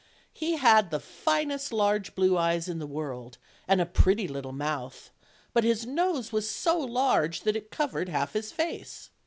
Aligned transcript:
He 0.33 0.53
had 0.53 0.89
tne 0.89 0.99
finest 0.99 1.71
large 1.71 2.15
blue 2.15 2.35
eyes 2.35 2.67
in 2.67 2.79
the 2.79 2.87
world, 2.87 3.37
and 3.67 3.79
a 3.79 3.85
pretty 3.85 4.27
little 4.27 4.51
mouth; 4.51 5.11
but 5.53 5.63
his 5.63 5.85
nose 5.85 6.31
was 6.31 6.49
so 6.49 6.79
large 6.79 7.41
that 7.41 7.55
it 7.55 7.69
cov 7.69 7.91
ered 7.91 8.07
half 8.09 8.33
his 8.33 8.51
face. 8.51 9.11